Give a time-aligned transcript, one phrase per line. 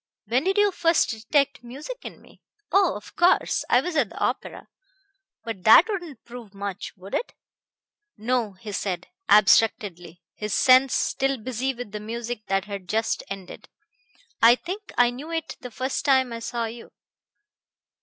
[0.25, 2.41] "When did you first detect music in me?
[2.71, 3.63] Oh, of course!
[3.69, 4.67] I was at the opera.
[5.43, 7.33] But that wouldn't prove much, would it?"
[8.17, 13.69] "No," he said, abstractedly, his sense still busy with the music that had just ended.
[14.41, 16.89] "I think I knew it the first time I saw you."